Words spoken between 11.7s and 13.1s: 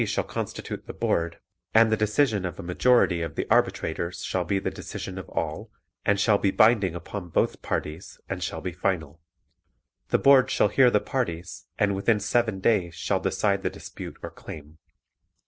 and within seven (7) days